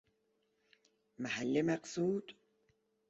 [1.19, 2.35] محل مقصود